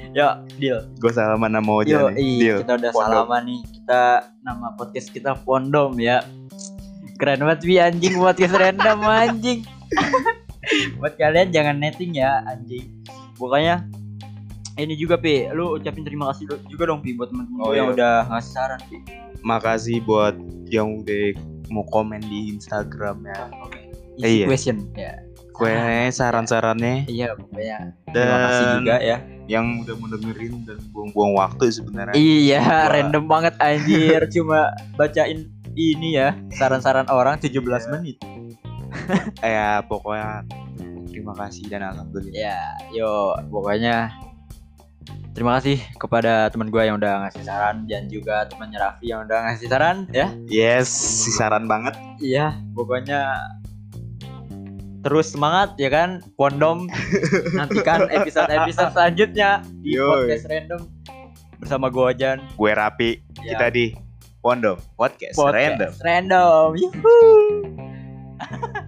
Yuk, 0.10 0.34
deal. 0.58 0.80
Gue 1.00 1.12
salaman 1.12 1.54
sama 1.54 1.72
Oja 1.76 1.96
Yo, 1.96 2.08
nih. 2.12 2.40
Deal. 2.40 2.58
kita 2.62 2.74
udah 2.76 2.92
Pondom. 2.92 3.08
salaman 3.08 3.42
nih. 3.46 3.62
Kita 3.72 4.02
nama 4.42 4.68
podcast 4.76 5.08
kita 5.10 5.32
Pondom 5.40 5.92
ya. 5.98 6.20
Keren 7.16 7.40
banget 7.42 7.60
Wi 7.64 7.76
anjing 7.78 8.16
podcast 8.16 8.54
random 8.54 9.00
anjing. 9.02 9.60
Buat 11.00 11.16
kalian 11.16 11.50
jangan 11.50 11.76
netting 11.78 12.16
ya 12.16 12.44
anjing. 12.46 12.90
Pokoknya 13.36 13.84
ini 14.76 14.96
juga 14.96 15.16
Pi, 15.16 15.48
lu 15.52 15.76
ucapin 15.76 16.04
terima 16.04 16.32
kasih 16.32 16.48
juga 16.66 16.84
dong 16.86 17.04
Pi 17.04 17.12
buat 17.12 17.28
teman-teman 17.28 17.60
Oh, 17.60 17.76
yang 17.76 17.92
iya. 17.92 17.96
udah 17.96 18.14
ngasih 18.30 18.52
saran 18.54 18.80
Pi. 18.88 18.98
Makasih 19.42 20.00
buat 20.04 20.36
yang 20.66 21.00
udah 21.00 21.36
mau 21.68 21.84
komen 21.90 22.24
di 22.24 22.56
Instagramnya. 22.56 23.52
Easy 24.18 24.44
Iya. 24.44 24.46
question 24.48 24.78
ya. 24.96 25.16
Kue 25.60 25.76
saran-sarannya 26.10 27.04
Iya, 27.06 27.36
pokoknya 27.36 27.78
terima 28.08 28.38
kasih 28.40 28.64
dan 28.64 28.76
juga 28.80 28.96
ya. 28.98 29.18
yang 29.46 29.66
udah 29.82 29.96
mendengerin 29.98 30.54
dan 30.64 30.80
buang-buang 30.90 31.34
waktu 31.36 31.66
sebenarnya. 31.70 32.16
Iya, 32.16 32.62
Wah. 32.64 32.88
random 32.96 33.26
banget 33.26 33.54
anjir 33.60 34.22
cuma 34.30 34.72
bacain 34.96 35.52
ini 35.74 36.16
ya 36.16 36.32
saran-saran 36.50 37.12
orang 37.12 37.36
17 37.38 37.60
Iya. 37.60 37.90
menit. 37.92 38.18
ya 39.44 39.84
pokoknya 39.84 40.48
terima 41.06 41.36
kasih 41.36 41.68
dan 41.68 41.84
alhamdulillah. 41.86 42.34
Ya, 42.34 42.58
yo 42.90 43.36
pokoknya 43.50 44.16
terima 45.30 45.56
kasih 45.58 45.78
kepada 45.96 46.50
teman 46.50 46.68
gue 46.68 46.82
yang 46.82 46.98
udah 46.98 47.24
ngasih 47.24 47.44
saran 47.44 47.86
dan 47.86 48.08
juga 48.08 48.44
temannya 48.46 48.78
Raffi 48.78 49.08
yang 49.08 49.24
udah 49.24 49.40
ngasih 49.46 49.68
saran 49.68 49.98
ya. 50.10 50.32
Yes, 50.48 50.88
si 50.88 51.32
saran 51.32 51.66
banget. 51.66 51.96
Iya, 52.20 52.56
pokoknya 52.74 53.36
terus 55.00 55.32
semangat 55.32 55.76
ya 55.76 55.88
kan 55.88 56.20
Pondom 56.36 56.92
nantikan 57.58 58.08
episode-episode 58.12 58.92
selanjutnya 58.92 59.64
di 59.80 59.96
Yoi. 59.96 60.28
podcast 60.28 60.46
random 60.48 60.82
bersama 61.60 61.92
gue 61.92 62.04
Ojan 62.16 62.38
Gue 62.56 62.72
Rapi, 62.72 63.20
Ya, 63.44 63.56
kita 63.56 63.68
di 63.72 63.86
Pondok 64.40 64.80
Podcast, 64.96 65.36
podcast 65.36 65.56
Random. 65.56 65.92
random. 66.02 66.68
Yuhuu. 66.80 67.36